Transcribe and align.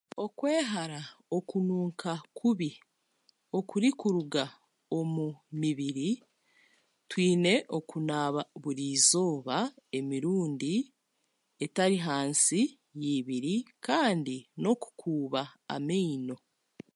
Okwehara 0.25 1.01
okunuuka 1.37 2.11
kubi, 2.37 2.69
kurikuruga 3.69 4.43
omu 4.97 5.27
mibiri, 5.59 6.09
twine 7.09 7.53
okunaaba 7.77 8.41
burizooba 8.61 9.57
emirundi 9.97 10.73
etari 11.63 11.97
hainsi 12.05 12.59
y'eibiri 13.01 13.55
kandi 13.85 14.35
n'okukuuba 14.61 15.41
amaino. 15.75 16.35